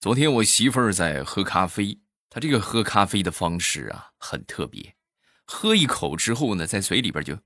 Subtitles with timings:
[0.00, 2.00] 昨天我媳妇儿在喝咖啡，
[2.30, 4.96] 她这个喝咖啡的方式啊很特别，
[5.44, 7.38] 喝一口之后呢，在嘴里边就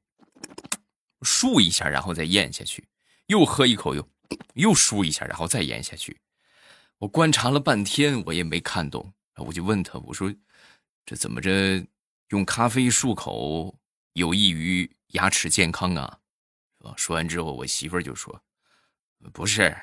[1.22, 2.86] 漱一下，然后再咽下去，
[3.26, 4.08] 又喝一口，又
[4.54, 6.20] 又漱一下，然后再咽下去。
[6.98, 10.32] 我观察了半天，我也没看懂，我就问她，我说
[11.04, 11.84] 这怎么着
[12.28, 13.76] 用咖啡漱口
[14.12, 16.20] 有益于牙齿健康啊？
[16.96, 18.40] 说完之后，我媳妇儿就说
[19.32, 19.76] 不是，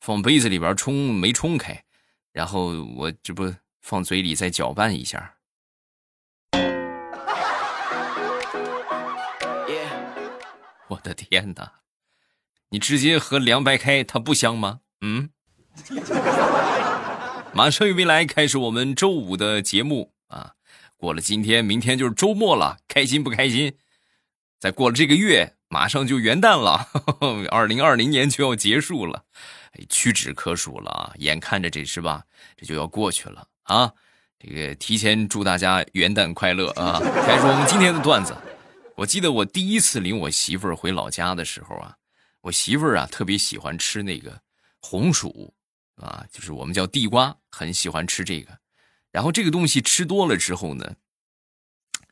[0.00, 1.84] 放杯子里边冲没冲开。
[2.32, 5.36] 然后我这不放嘴里再搅拌一下。
[10.88, 11.72] 我的天哪！
[12.70, 14.80] 你直接喝凉白开，它不香吗？
[15.00, 15.30] 嗯。
[17.52, 20.54] 马上与未来开始我们周五的节目啊！
[20.96, 23.76] 过了今天，明天就是周末了，开心不开心？
[24.60, 26.86] 再过了这个月，马上就元旦了，
[27.50, 29.24] 二零二零年就要结束了。
[29.88, 31.12] 屈指可数了啊！
[31.18, 32.24] 眼看着这是吧，
[32.56, 33.92] 这就要过去了啊！
[34.38, 36.98] 这个提前祝大家元旦快乐啊！
[37.00, 38.36] 开始我们今天的段子。
[38.96, 41.96] 我记得我第一次领我媳妇儿回老家的时候啊，
[42.42, 44.42] 我媳妇儿啊特别喜欢吃那个
[44.80, 45.54] 红薯
[45.96, 48.58] 啊，就是我们叫地瓜，很喜欢吃这个。
[49.10, 50.94] 然后这个东西吃多了之后呢，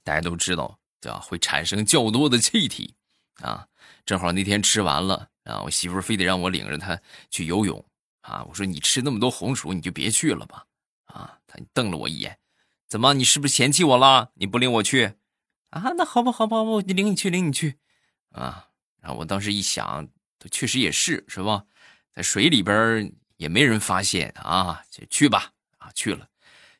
[0.02, 1.18] 大家都知道，对吧？
[1.18, 2.94] 会产生较多的气体
[3.42, 3.66] 啊。
[4.06, 5.28] 正好那天吃完了。
[5.48, 5.62] 啊！
[5.62, 7.84] 我媳妇非得让我领着她去游泳
[8.20, 8.44] 啊！
[8.48, 10.64] 我说你吃那么多红薯，你就别去了吧！
[11.06, 11.38] 啊！
[11.46, 12.38] 她瞪了我一眼，
[12.86, 13.14] 怎么？
[13.14, 14.30] 你是不是嫌弃我了？
[14.34, 15.14] 你不领我去？
[15.70, 15.92] 啊？
[15.96, 17.78] 那好吧，好吧，我领你去，领你去。
[18.30, 18.68] 啊！
[19.00, 20.06] 然后我当时一想，
[20.50, 21.64] 确实也是，是吧？
[22.14, 25.52] 在水里边也没人发现啊，就去吧！
[25.78, 26.28] 啊，去了，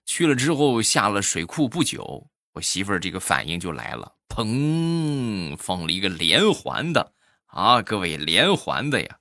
[0.04, 7.14] 去了之后下了水库不久，我媳妇这个反应就来了，砰，放了一个连环的。
[7.48, 9.18] 啊，各位连环的呀，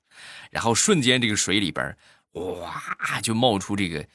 [0.52, 1.98] 然后瞬间这个水里边，
[2.34, 4.06] 哇，就冒出这个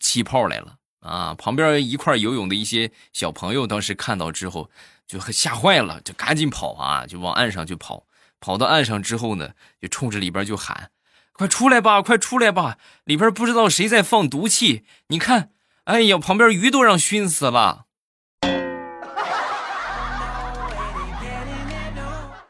[0.00, 1.34] 气泡来了啊！
[1.34, 4.70] 旁边一块游泳的一些小朋友当时看到之后，
[5.06, 8.06] 就吓坏了，就赶紧跑啊，就往岸上就跑。
[8.40, 10.90] 跑到岸上之后呢，就冲着里边就喊
[11.34, 12.78] ：“快出来吧，快出来吧！
[13.04, 15.50] 里边不知道谁在放毒气，你看，
[15.84, 17.86] 哎呀，旁边鱼都让熏死了。”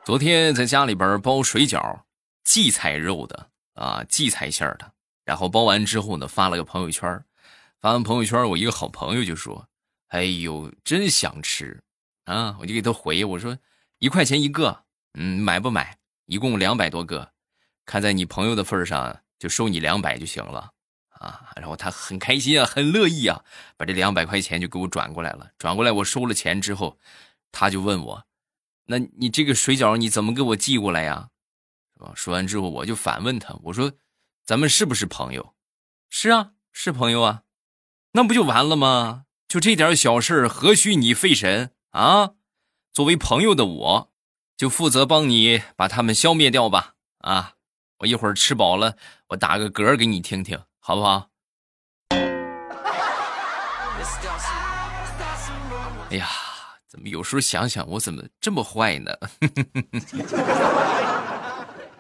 [0.09, 2.01] 昨天在家里边包水饺，
[2.43, 4.91] 荠菜肉的啊，荠菜馅的。
[5.23, 7.23] 然后包完之后呢，发了个朋友圈。
[7.79, 9.69] 发完朋友圈，我一个好朋友就说
[10.09, 11.83] ：“哎呦，真想吃
[12.25, 13.59] 啊！”我就给他回我说
[14.01, 15.99] ：“一块钱一个，嗯，买不买？
[16.25, 17.31] 一共两百多个，
[17.85, 20.73] 看在你朋友的份上，就收你两百就行了
[21.11, 23.45] 啊。”然后他很开心啊，很乐意啊，
[23.77, 25.51] 把这两百块钱就给我转过来了。
[25.59, 26.99] 转过来我收了钱之后，
[27.53, 28.25] 他就问我。
[28.91, 31.29] 那你这个水饺你怎么给我寄过来呀？
[31.95, 32.13] 是吧？
[32.15, 33.93] 说完之后，我就反问他，我说
[34.47, 35.55] ：“咱们是不是朋友
[36.09, 37.43] ？”“是啊，是朋友啊。
[38.13, 39.25] ”“那不就完了吗？
[39.47, 42.31] 就这点小事何须你费神啊？
[42.93, 44.13] 作为朋友的我，
[44.57, 46.95] 就负责帮你把他们消灭掉吧。
[47.19, 47.57] 啊，
[47.99, 48.97] 我一会儿吃饱了，
[49.29, 51.29] 我打个嗝给你听听，好不好？”
[56.11, 56.27] 哎呀！
[57.05, 59.13] 有时候想想，我怎么这么坏呢？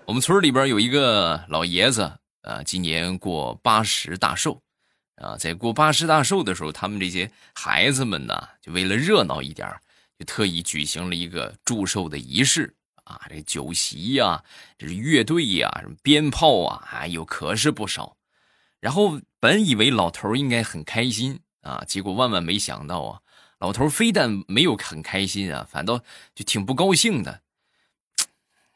[0.07, 2.03] 我们村里边有一个老爷子
[2.43, 4.63] 啊，今年过八十大寿
[5.17, 9.69] 啊，在过八十大寿的时候，他们这些孩子们呢，就为了热闹一点，
[10.19, 14.43] 就特意举行了一个祝寿的仪式啊，这酒席呀，
[14.79, 18.17] 这是乐队呀，什么鞭炮啊，哎呦，可是不少。
[18.81, 23.21] 然后本以为老头应该很开心啊，结果万万没想到啊。
[23.59, 25.99] 老头非但没有很开心啊，反倒
[26.35, 27.41] 就挺不高兴的。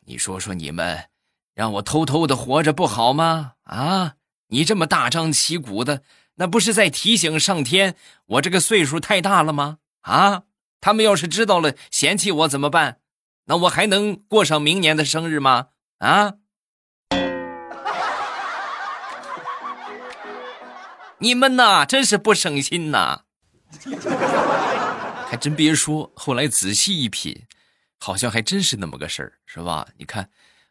[0.07, 1.09] 你说说你们，
[1.55, 3.53] 让我偷偷的活着不好吗？
[3.63, 4.15] 啊，
[4.49, 6.03] 你这么大张旗鼓的，
[6.35, 7.95] 那不是在提醒上天
[8.27, 9.79] 我这个岁数太大了吗？
[10.03, 10.43] 啊，
[10.81, 12.99] 他们要是知道了嫌弃我怎么办？
[13.45, 15.69] 那我还能过上明年的生日吗？
[15.99, 16.35] 啊！
[21.19, 23.23] 你们呐，真是不省心呐！
[25.33, 27.45] 还真别说，后来仔细一品，
[27.99, 29.89] 好像还真是那么个事儿，是吧？
[29.97, 30.29] 你看，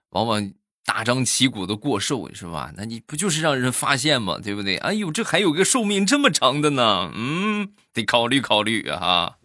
[0.09, 0.53] 往往
[0.85, 2.71] 大张旗鼓的过寿，是吧？
[2.77, 4.37] 那你不就是让人发现吗？
[4.37, 4.77] 对不对？
[4.77, 9.37] 哎呦，这还有个寿命这么长的呢，嗯，得考虑考虑啊。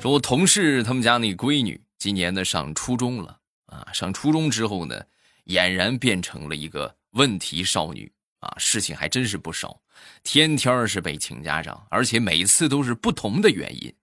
[0.00, 5.02] 说我同事他们家那闺女，今年呢上初中了啊，上初中之后呢，
[5.46, 8.12] 俨然变成了一个问题少女。
[8.44, 9.80] 啊，事情还真是不少，
[10.22, 13.94] 天天是被请家长，而且每次都是不同的原因。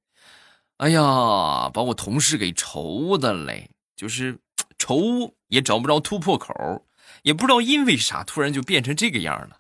[0.78, 4.40] 哎呀，把我同事给愁的嘞，就是
[4.78, 6.54] 愁也找不着突破口，
[7.22, 9.60] 也不知道因为啥突然就变成这个样了。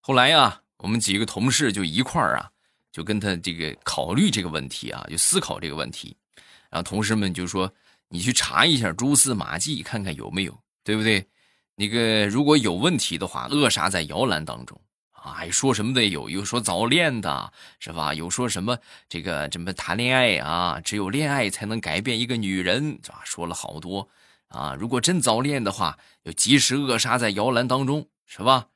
[0.00, 2.50] 后来呀，我们几个同事就一块儿啊，
[2.90, 6.16] 就跟他这个考虑这个问题啊，就思考这个问题。
[6.68, 7.72] 然后同事们就说
[8.10, 11.24] ：“你去查一下蛛丝马迹，看看有没有，对不对？
[11.76, 14.80] 那个如果有问题的话，扼杀在摇篮当中。”
[15.24, 17.50] 啊，说什么的有，有说早恋的，
[17.80, 18.12] 是吧？
[18.12, 18.76] 有说什么
[19.08, 20.78] 这个怎么谈恋爱啊？
[20.84, 23.22] 只有恋爱才能改变一个女人，是吧？
[23.24, 24.06] 说了好多
[24.48, 24.76] 啊。
[24.78, 28.66] 如果真早恋的话，就及时扼杀在摇篮当中，是吧？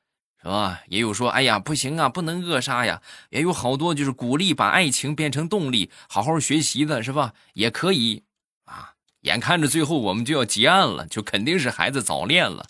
[0.41, 0.81] 是吧？
[0.87, 2.99] 也有说，哎呀，不行啊，不能扼杀呀。
[3.29, 7.35] 也有好多就是鼓励把爱情变成动力，好好学习的，是吧？
[7.53, 8.23] 也可以
[8.65, 8.93] 啊。
[9.21, 12.65] 眼看着最后我们就要结案了，就肯定是孩子早恋了。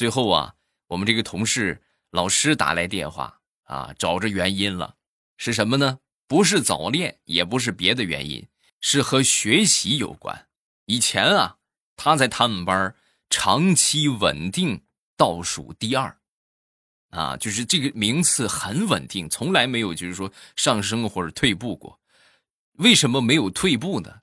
[0.00, 0.54] 最后啊，
[0.86, 1.82] 我们这个同事。
[2.10, 4.96] 老师打来电话啊，找着原因了，
[5.36, 5.98] 是什么呢？
[6.26, 8.48] 不是早恋，也不是别的原因，
[8.80, 10.46] 是和学习有关。
[10.86, 11.58] 以前啊，
[11.96, 12.94] 他在他们班
[13.28, 14.80] 长期稳定
[15.18, 16.16] 倒数第二，
[17.10, 22.00] 啊，就是这个名次很稳定，从来没有就是说上升或者退步过。
[22.78, 24.20] 为什么没有退步呢？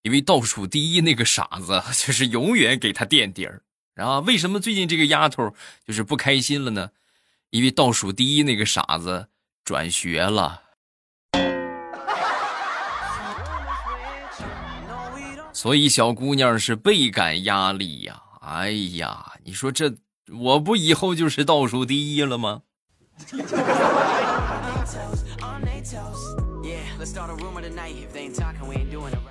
[0.00, 3.62] 因为倒数第一那个傻子就是永远给他垫底儿
[4.06, 4.20] 啊。
[4.20, 5.54] 为什么最近这个丫头
[5.86, 6.90] 就是不开心了呢？
[7.50, 9.26] 因为倒数第一那个傻子
[9.64, 10.62] 转学了，
[15.52, 18.22] 所以小姑娘是倍感压力呀。
[18.40, 19.92] 哎呀，你说这
[20.32, 22.62] 我不以后就是倒数第一了吗？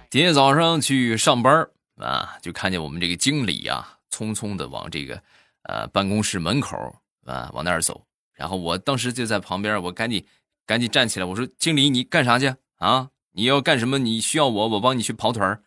[0.10, 5.24] 今天早上去上班啊，就看见我们这个经理呀，匆匆的往这个
[5.64, 6.78] 呃办公室门口
[7.24, 8.06] 啊往那儿走。
[8.34, 10.26] 然后我当时就在旁边，我赶紧
[10.66, 13.10] 赶紧站起来，我说：“经理，你干啥去啊？
[13.32, 13.98] 你要干什么？
[13.98, 15.64] 你需要我，我帮你去跑腿儿，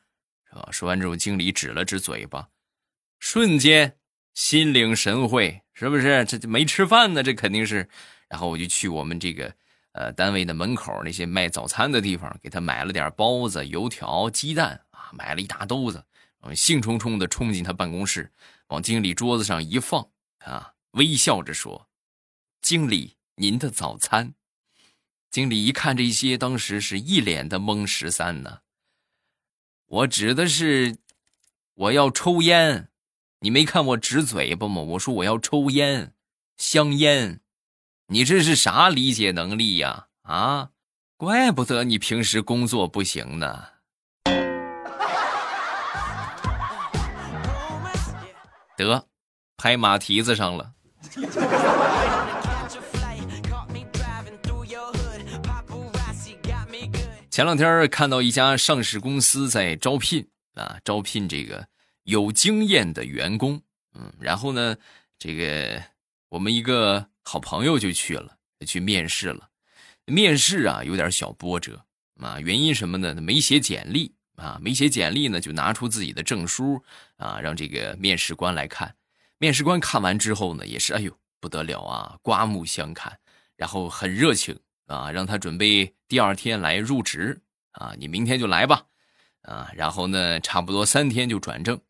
[0.48, 2.48] 是吧？”说完之后，经理指了指嘴巴，
[3.18, 3.96] 瞬间
[4.34, 6.24] 心领神会，是不是？
[6.24, 7.88] 这没吃饭呢，这肯定是。
[8.28, 9.54] 然后我就去我们这个
[9.92, 16.02] 呃单位的门口那些卖早餐的地方，给他买了点包子、油条、鸡蛋啊，买了一大兜子，
[16.54, 18.32] 兴冲冲的冲进他办公室，
[18.68, 20.08] 往经理桌子上一放
[20.38, 21.88] 啊，微笑着说。
[22.60, 24.34] 经理，您的早餐。
[25.30, 28.60] 经理一看这些，当时是一脸的懵十三呢。
[29.86, 30.98] 我指的是
[31.74, 32.88] 我要抽烟，
[33.40, 34.82] 你没看我指嘴巴吗？
[34.82, 36.14] 我说我要抽烟，
[36.56, 37.40] 香烟。
[38.08, 40.08] 你这是啥理解能力呀？
[40.22, 40.70] 啊，
[41.16, 43.71] 怪不得你平时工作不行呢。
[48.82, 49.08] 得，
[49.56, 50.72] 拍马蹄子上了。
[57.30, 61.66] 前两天看到一家上市公司在招聘啊，招聘这个
[62.02, 63.62] 有经验的员工。
[63.94, 64.76] 嗯，然后呢，
[65.18, 65.82] 这个
[66.28, 68.36] 我们一个好朋友就去了，
[68.66, 69.48] 去面试了。
[70.04, 71.84] 面试啊，有点小波折
[72.20, 73.14] 啊，原因什么呢？
[73.14, 76.82] 没写简历啊，没写简历呢，就拿出自己的证书
[77.16, 78.94] 啊，让这个面试官来看。
[79.38, 83.18] 面试官看完之后呢，也是哎呦不得了啊，刮目相看，
[83.56, 84.58] 然后很热情。
[84.86, 87.40] 啊，让他准备第二天来入职
[87.70, 87.94] 啊！
[87.96, 88.84] 你明天就来吧，
[89.42, 91.80] 啊，然后呢，差不多三天就转正。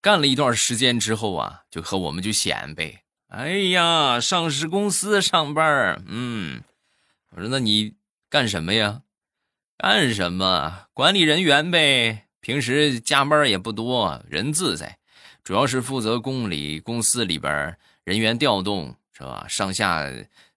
[0.00, 6.62] 干了一段时间之后啊，就和我们就显摆：“哎呀，上市公司上班嗯，
[7.32, 7.96] 我说那你
[8.30, 9.02] 干什么呀？
[9.78, 10.86] 干什么？
[10.94, 12.24] 管理人员呗。
[12.40, 14.98] 平时加班也不多，人自在，
[15.42, 19.46] 主要是负责公里公司里边人员调动，是吧？
[19.48, 20.04] 上下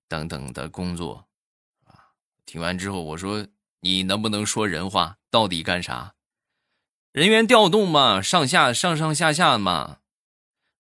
[0.08, 1.26] 等等的工作。”
[1.86, 2.14] 啊
[2.46, 3.48] 听完之后，我说
[3.82, 5.18] ：“你能不能说人话？
[5.30, 6.14] 到底干啥？
[7.12, 9.98] 人员调动嘛，上下上上下下嘛，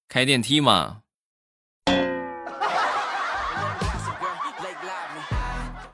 [0.07, 1.01] 开电梯嘛。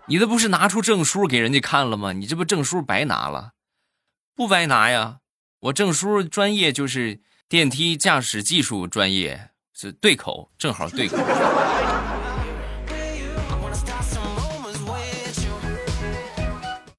[0.08, 2.13] 你这不是拿出证书给人家看了吗？
[2.13, 3.54] 你这不证书白拿了？
[4.36, 5.20] 不白拿呀！
[5.62, 11.18] 我证书专业就是电梯驾驶技术专业，是对口，正好对口。”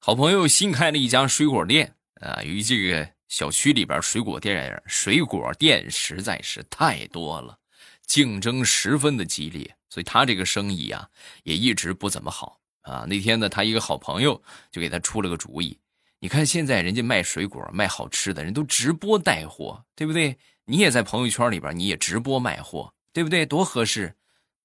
[0.01, 7.59] 好朋友新开了一家水果店啊，由于这个小区里边水果店水果店实在是太多了，
[8.07, 11.09] 竞争十分的激烈，所以他这个生意啊
[11.43, 13.05] 也一直不怎么好啊。
[13.07, 15.79] 那天呢，他一个好朋友就给他出了个主意，
[16.19, 20.39] 你看现在人家卖水果卖好吃的人都直播带货，对不对？
[20.65, 23.45] 你也在朋友圈里边你也直播卖货，对不对？
[23.45, 24.15] 多合适！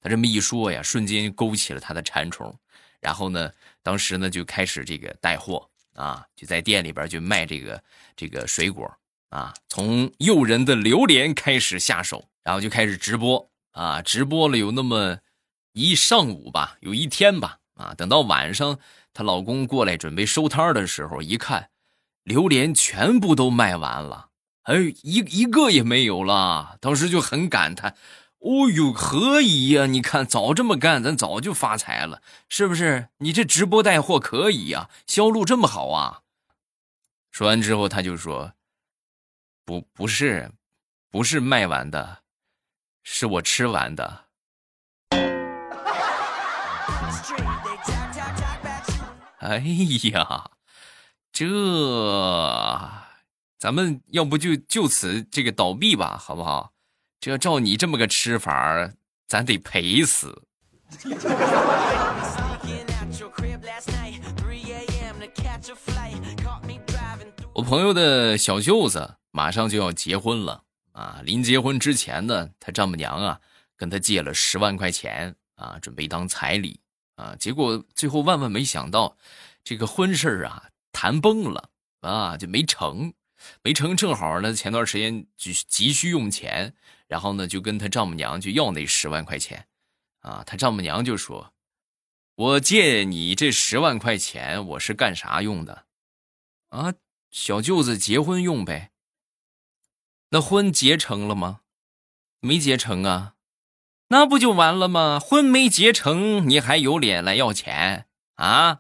[0.02, 2.58] 他这么一说呀，瞬间勾起了他的馋虫。
[3.00, 3.52] 然后呢，
[3.84, 7.84] 当时呢就开始这个带货啊，就在店里边就卖这个
[8.16, 8.92] 这个水果
[9.30, 15.20] 啊，从诱人的榴莲开始下手，然后就开始直播啊，直播了有那么
[15.74, 18.78] 一上午吧，有一天吧，啊，等到晚上
[19.14, 21.70] 她老公过来准备收摊的时候，一看，
[22.24, 24.30] 榴莲全部都卖完了，
[24.64, 27.96] 哎，一一个也没有了，当时就很感叹，
[28.40, 29.88] 哦呦，何以呀？
[29.88, 33.10] 你看早这么干，咱早就发财了，是不是？
[33.18, 36.22] 你这直播带货可以呀，销路这么好啊！
[37.32, 38.54] 说完之后，他就说。
[39.64, 40.52] 不不是，
[41.12, 42.24] 不是卖完的，
[43.04, 44.26] 是我吃完的。
[49.42, 49.60] 哎
[50.14, 50.52] 呀，
[51.32, 51.46] 这
[53.60, 56.74] 咱们要不就就此这个倒闭吧，好不好？
[57.20, 58.92] 这要照你这么个吃法，
[59.28, 60.44] 咱得赔死。
[67.54, 69.18] 我朋友的小舅子。
[69.34, 71.22] 马上就要结婚了啊！
[71.24, 73.40] 临结婚之前呢，他丈母娘啊
[73.78, 76.82] 跟他借了十万块钱啊，准备当彩礼
[77.22, 77.36] 啊。
[77.40, 79.16] 结果最后万万没想到，
[79.64, 81.70] 这个婚事啊谈崩了
[82.02, 83.14] 啊，就没成，
[83.62, 83.96] 没成。
[83.96, 86.74] 正好呢，前段时间急急需用钱，
[87.08, 89.68] 然后呢就跟他丈母娘就要那十万块钱
[90.22, 90.44] 啊。
[90.46, 91.54] 他丈母娘就说
[92.36, 95.86] ：“我借你这十万块钱，我是干啥用的？
[96.70, 96.94] 啊，
[97.30, 98.92] 小舅子结婚用呗。”
[100.34, 101.62] 那婚结成了吗？
[102.40, 103.36] 没结成啊，
[104.12, 105.22] 那不就完了吗？
[105.22, 108.80] 婚没结成，你还有脸来要钱啊？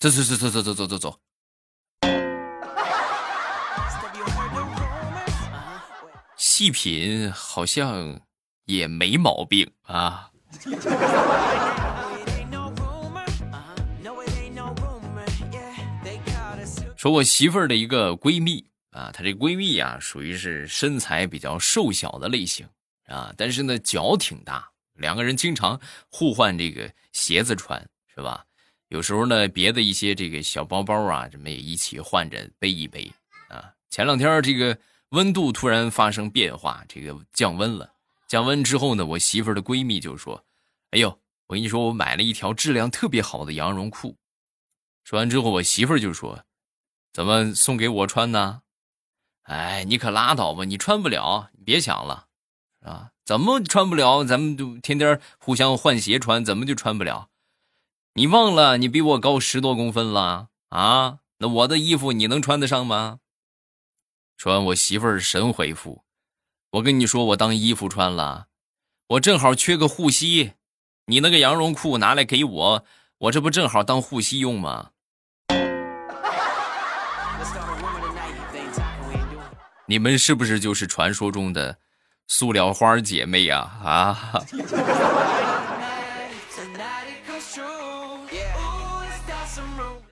[0.00, 1.20] 走走走走走走走走走。
[6.36, 8.22] 细品好像
[8.64, 10.32] 也没毛病啊。
[16.96, 18.66] 说我媳妇儿的一个闺蜜。
[18.90, 22.68] 啊，她这闺蜜啊，属于是身材比较瘦小的类型
[23.10, 27.78] 啊，但是呢脚挺大，两个人经常互换这个鞋子穿，
[28.14, 28.46] 是吧？
[28.88, 33.12] 有时候呢，别的一些这个小包包啊，什么也一起换着背一背
[33.48, 33.72] 啊。
[33.90, 34.78] 前两天这个
[35.10, 37.92] 温度突然发生变化，这个降温了，
[38.28, 40.44] 降温之后呢，我媳妇的闺蜜就说
[40.90, 41.08] ：“哎呦，
[41.46, 44.16] 我跟你说，我买了一条质量特别好的羊绒裤。”
[45.04, 46.44] 说完之后，我媳妇就说
[47.12, 48.62] ：“怎么送给我穿呢？”
[49.50, 50.64] 哎，你可拉倒吧！
[50.64, 52.28] 你穿不了，你别想了，
[52.80, 53.10] 啊？
[53.24, 54.24] 怎么穿不了？
[54.24, 57.28] 咱们就天天互相换鞋穿，怎么就穿不了？
[58.14, 61.18] 你忘了你比我高十多公分了啊？
[61.38, 63.20] 那我的衣服你能穿得上吗？
[64.36, 66.02] 说完，我媳妇儿神回复
[66.72, 68.48] ：“我跟你说，我当衣服穿了，
[69.08, 70.54] 我正好缺个护膝，
[71.06, 72.84] 你那个羊绒裤拿来给我，
[73.18, 74.90] 我这不正好当护膝用吗？”
[79.86, 81.78] 你们是不是就是传说中的
[82.32, 83.58] 塑料花姐妹呀？
[83.82, 84.44] 啊！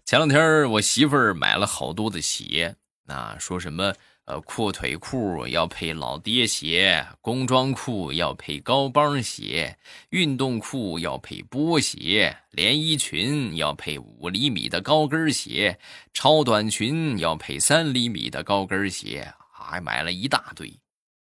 [0.04, 2.74] 前两天我媳妇儿买了好多的鞋，
[3.06, 3.94] 啊，说什么
[4.24, 9.78] 呃阔腿裤要配老爹鞋，工装裤要配高帮鞋，
[10.10, 15.78] 运动裤要配波鞋，连衣裙要配五厘米的高跟鞋，
[16.12, 19.32] 超短裙要配三厘米的高跟鞋。
[19.52, 20.80] 还买了一大堆，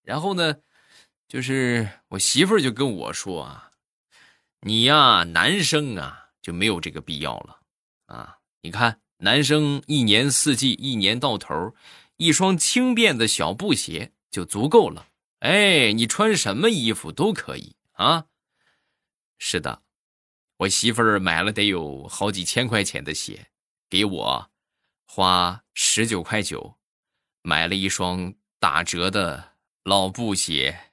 [0.03, 0.55] 然后呢，
[1.31, 3.71] 就是我媳妇儿就跟我说啊，
[4.59, 7.61] 你呀，男生啊就没有这个必要了
[8.07, 8.39] 啊。
[8.63, 11.73] 你看，男生一年四季，一年到头，
[12.17, 15.07] 一双轻便的小布鞋就足够了。
[15.39, 18.25] 哎，你穿什么衣服都可以啊。
[19.37, 19.83] 是的，
[20.57, 23.47] 我媳妇儿买了得有好几千块钱的鞋，
[23.89, 24.51] 给我
[25.07, 26.77] 花十九块九。
[27.41, 30.90] 买了一双打折的老布鞋，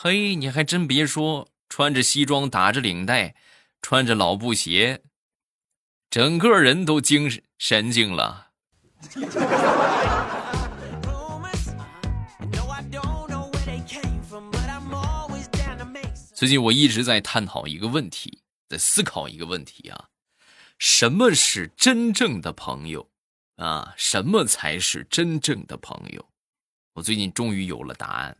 [0.00, 3.34] 嘿，你还真别说，穿着西装打着领带，
[3.82, 5.02] 穿着老布鞋，
[6.08, 8.52] 整个人都精神神经了。
[16.32, 20.10] 最近我一直在探讨一个问题，在思考一个问题啊。
[20.78, 23.10] 什么是真正的朋友
[23.56, 23.94] 啊？
[23.96, 26.24] 什么才是真正的朋友？
[26.92, 28.36] 我最近终于有了答案。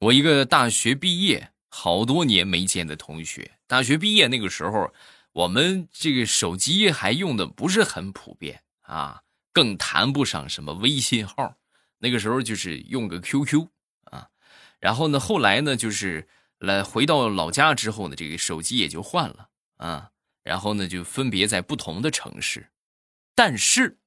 [0.00, 4.92] 我一个大学毕业好多年没见的同学，大学毕业那个时候，
[5.32, 11.56] 我们这个手机还用的不是很普遍啊，更谈不上什么微信号。
[11.98, 13.66] 那个时候就是用个 QQ
[14.04, 14.28] 啊。
[14.78, 16.28] 然后呢，后来呢，就是
[16.58, 20.10] 来回到老家之后呢，这个手机也就换了啊。
[20.44, 22.70] 然后呢，就分别在不同的城市，
[23.34, 23.98] 但是，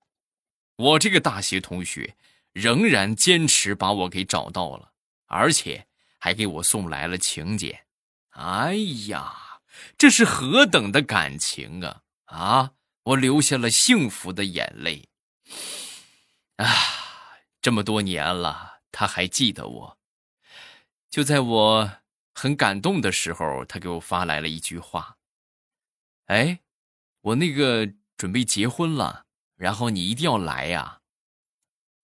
[0.77, 2.15] 我这个大学同学
[2.53, 4.90] 仍然坚持把我给找到了，
[5.31, 5.87] 而且
[6.19, 7.85] 还给我送来了请柬。
[8.31, 8.75] 哎
[9.07, 9.61] 呀，
[9.97, 12.01] 这是何等的感情啊！
[12.25, 12.71] 啊，
[13.03, 15.09] 我流下了幸福的眼泪。
[16.57, 16.67] 啊，
[17.61, 19.97] 这么多年了，他还记得我。
[21.09, 21.91] 就在我
[22.33, 25.17] 很感动的时候，他给我发来了一句话
[26.27, 26.59] ：“哎，
[27.21, 30.99] 我那个准备结婚了，然后你一定要来呀。”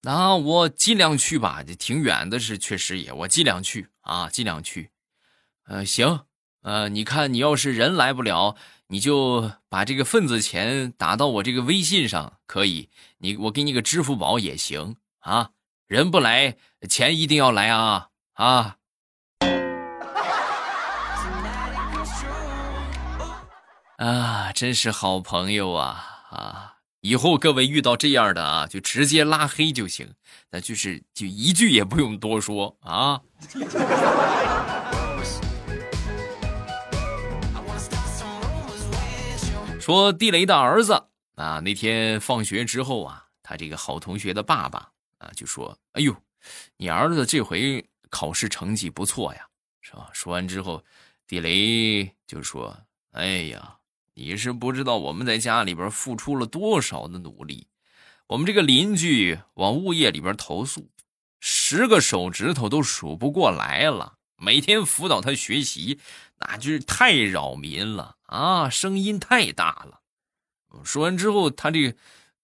[0.02, 4.92] 那我尽量去吧，这挺远的，是确实也，我尽量去啊，尽量去。
[5.66, 6.22] 呃，行，
[6.62, 8.56] 呃，你看你要是人来不了，
[8.88, 15.50] 你就把这个份子钱打到我这个微信上，可以，你我给你个支付宝也行啊。
[15.88, 16.56] 人不来，
[16.90, 18.78] 钱一定要来啊啊！
[23.98, 26.77] 啊，真是好朋友啊啊！
[27.08, 30.14] 以后各位遇到这样的啊，就直接拉黑就行，
[30.52, 33.22] 那就是就一句也不用多说啊。
[39.80, 41.02] 说地雷的儿子
[41.36, 46.14] 啊，那天放学之后啊，他这个好同学的爸爸啊就说：“哎呦，
[46.76, 49.48] 你儿子这回考试成绩不错呀，
[49.80, 50.84] 是吧？”说完之后，
[51.26, 52.78] 地雷就说
[53.16, 53.76] ：“哎呀。”
[54.20, 57.68] 你是不知道我们在家里边付出了多少的努力，
[58.26, 60.90] 我们这个邻居往物业里边投诉，
[61.40, 64.18] 十个手指头都数不过来了。
[64.36, 66.00] 每天辅导他学习，
[66.40, 70.00] 那就是太扰民了啊，声音太大了。
[70.84, 71.96] 说完之后，他这个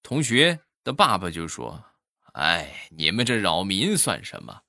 [0.04, 1.84] 同学的爸爸就说
[2.34, 4.62] ：“哎，你们这扰民算什么？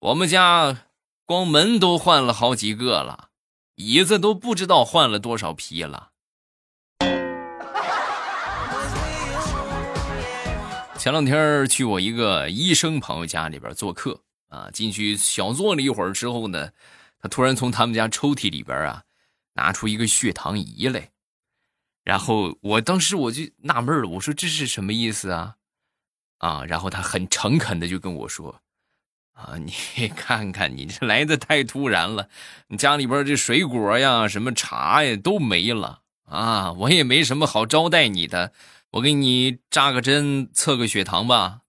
[0.00, 0.86] 我们家
[1.24, 3.30] 光门都换了好几个了，
[3.76, 6.08] 椅子都不知道换了多少批了。”
[11.00, 16.72] 前两天去我一个医生朋友家里边做客啊，进去小坐了一会儿之后呢，
[17.18, 19.04] 他突然从他们家抽屉里边啊
[19.54, 21.08] 拿出一个血糖仪来，
[22.04, 25.56] 然后我当时我就纳闷了，我说这是什么意思啊？
[26.36, 28.60] 啊，然后他很诚恳的就跟我说，
[29.32, 29.72] 啊，你
[30.08, 32.28] 看看你这来的太突然了，
[32.68, 38.52] 你家里边这水果呀、什么茶呀都没了啊，我也没什么好招待你的。
[38.92, 41.60] 我给你扎个针，测个血糖吧。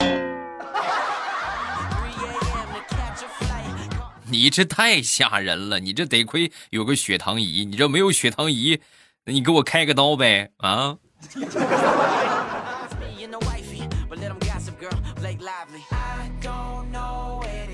[4.28, 8.78] 你这太吓人了，你这得亏有个血糖仪，你这没有血糖仪，
[9.24, 10.98] 那你给我开个刀呗啊！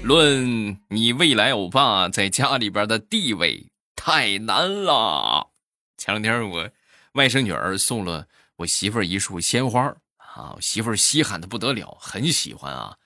[0.04, 5.48] 论你未来欧巴在家里边的地位，太难了。
[5.96, 6.70] 前两天我
[7.14, 8.28] 外甥女儿送了。
[8.62, 12.96] 我媳妇儿一束鲜花啊，我媳妇儿稀罕的不得了，很喜欢啊。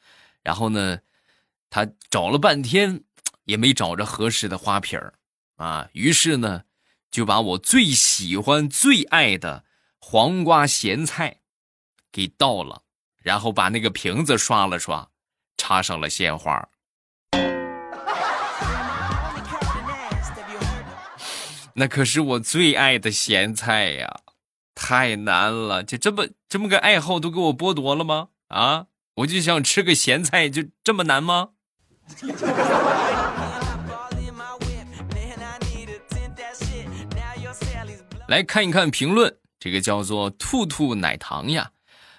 [0.42, 0.98] 然后呢，
[1.70, 3.02] 她找了半天
[3.44, 5.14] 也没找着合适的花瓶儿
[5.56, 6.64] 啊，于是呢，
[7.10, 9.64] 就把我最喜欢、最爱的
[9.98, 11.40] 黄瓜咸菜
[12.12, 12.82] 给倒了，
[13.22, 15.08] 然后把那个瓶子刷了刷，
[15.56, 16.68] 插上了鲜花。
[21.74, 24.20] 那可是我最爱的咸菜呀。
[24.76, 28.28] 太难了，就这么这么个爱好都给我剥夺了吗？
[28.48, 28.86] 啊，
[29.16, 31.48] 我就想吃个咸菜，就这么难吗？
[38.28, 41.70] 来看一看评论，这个叫做“兔兔奶糖”呀。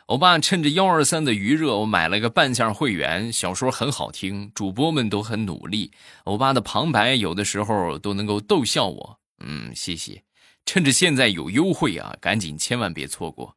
[0.08, 5.91] 欧巴趁着幺二三的余热，我买了个半价会员，小说很好听，主播们都很努力，
[6.24, 9.20] 欧巴的旁白有的时候都能够逗笑我。
[9.46, 10.24] 嗯，谢谢。
[10.65, 13.56] 趁着现在有优惠啊，赶紧千万别错过。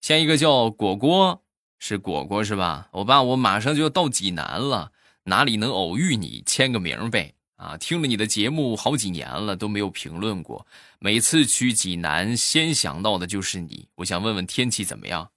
[0.00, 1.42] 下一个叫果果，
[1.78, 2.88] 是果果是吧？
[2.92, 4.92] 我爸，我马上就要到济南了，
[5.24, 7.34] 哪里能偶遇你，签个名呗？
[7.56, 10.66] 啊，听了你的节目好几年了，都没有评论过。
[10.98, 13.88] 每次去济南，先想到的就是你。
[13.96, 15.30] 我想问问天气怎么样？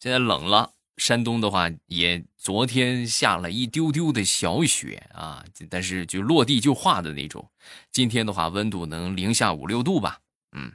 [0.00, 7.50] 现在冷了，山东的话也昨天下了一丢丢的小雪啊，但是就落地就化的那种。
[7.90, 10.18] 今天的话，温度能零下五六度吧。
[10.52, 10.70] 嗯，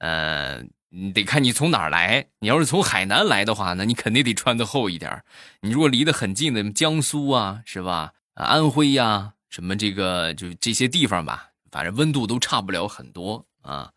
[0.00, 2.26] 呃，你得看你从哪儿来。
[2.40, 5.24] 你要是从海南来的话，那你肯定得穿的厚一点。
[5.62, 8.12] 你如果离得很近的江苏啊，是吧？
[8.34, 13.92] 安徽呀，什么这个就这些地方吧，反正温度都差不了很多啊。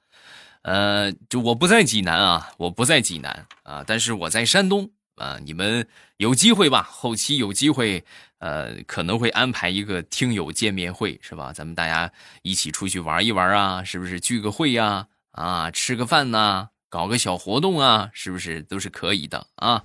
[0.62, 5.38] 呃，就我不在济南啊，我不在济南啊，但是我在山东啊。
[5.44, 6.82] 你们有机会吧？
[6.90, 8.04] 后期有机会，
[8.40, 11.54] 呃，可能会安排一个听友见面会，是吧？
[11.54, 15.08] 咱们大家一起出去玩一玩啊，是不是聚个会呀？
[15.32, 19.84] 啊，吃个饭呐，搞个小活动啊，是不是都是可以的啊？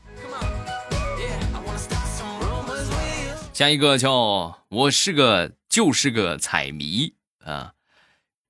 [3.53, 7.73] 下一个叫我是个就是个彩迷啊，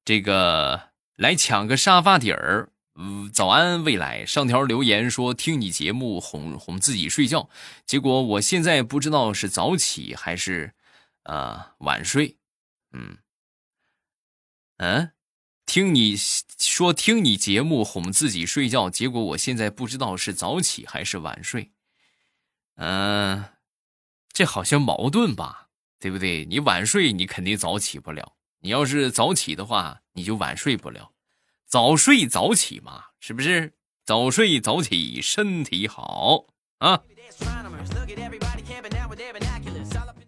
[0.05, 0.81] 这个
[1.17, 2.71] 来抢个沙发底儿。
[2.99, 7.51] 嗯，早安未来上条留言说听你节目哄哄自己睡觉，
[7.85, 10.73] 结果我现在不知道是早起还是
[11.25, 12.39] 啊晚睡。
[12.93, 13.19] 嗯
[14.79, 15.13] 嗯，
[15.67, 21.73] 听你说听你节目哄自己睡觉，结果我现在不知道是早起还是晚睡。
[22.77, 23.45] 嗯，
[24.33, 25.69] 这好像矛盾吧？
[25.99, 26.47] 对不对？
[26.47, 31.13] 你晚睡你肯定早起不了，你要是早起的话你就晚睡不了。
[31.67, 33.73] 早睡早起嘛，是不是？
[34.05, 36.47] 早睡早起身体好
[36.79, 37.03] 啊。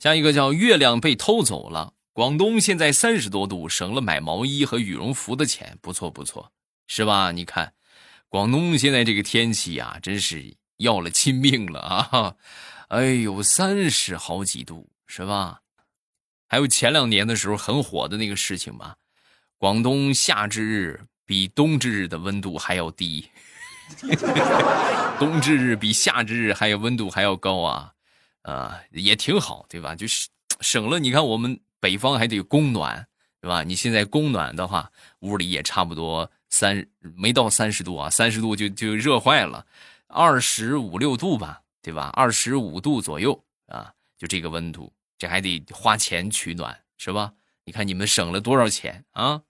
[0.00, 1.94] 下一个叫月亮被偷走了。
[2.12, 6.50] 广东现在三十多度，省了买毛衣和羽绒服的钱，不错不错，
[6.88, 7.30] 是吧？
[7.30, 7.74] 你看，
[8.28, 12.34] 广东现在这个天气呀，真是要了亲命了啊！
[12.88, 15.60] 哎呦，三十好几度，是吧？
[16.48, 18.96] 还有前两年的时候很火的那个事情嘛，
[19.56, 21.06] 广东夏至日。
[21.28, 23.28] 比冬至日的温度还要低，
[25.20, 27.92] 冬至日比夏至日还有温度还要高啊，
[28.40, 29.94] 啊，也挺好，对吧？
[29.94, 33.06] 就是省了，你看我们北方还得供暖，
[33.42, 33.62] 对吧？
[33.62, 39.66] 你现在供暖的话，屋里也差不多三没到三十度啊，三十度就就热坏了，
[40.06, 42.10] 二十五六度吧，对吧？
[42.14, 47.34] 二十五度左右啊，就这个温度，这还得花钱取暖，是吧？
[47.66, 49.42] 你看你们省了多少钱啊？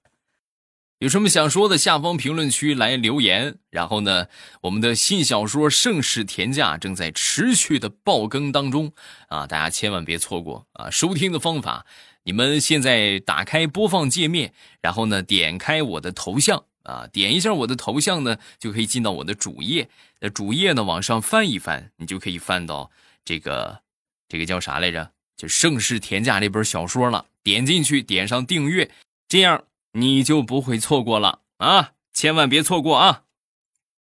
[1.01, 3.59] 有什么想说的，下方评论区来留言。
[3.71, 4.27] 然后呢，
[4.63, 8.93] 我们的新小说《盛世田价》正在持续的爆更当中
[9.29, 10.91] 啊，大家千万别错过啊！
[10.91, 11.87] 收听的方法，
[12.25, 19.89] 你们现在打开播放界面，然后呢，点开我的头像啊，点一下我的头像呢，就可以进到我的主页。
[20.19, 22.91] 那主页呢，往上翻一翻，你就可以翻到
[23.25, 23.83] 这个
[24.29, 25.13] 这个叫啥来着？
[25.37, 27.27] 就《盛世田价》这本小说了。
[27.45, 28.91] 点进去，点上订阅，
[29.29, 29.63] 这样。
[30.01, 31.93] 你就不会错过了啊！
[32.13, 33.23] 千万别错过啊！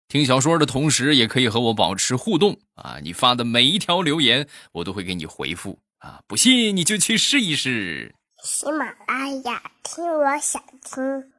[0.08, 2.98] 听小说的同时，也可以和我保持互动啊！
[3.02, 6.22] 你发的每一条留言，我都会给你回复啊！
[6.26, 8.14] 不信你就去试一试。
[8.42, 11.33] 喜马拉雅，听我想听。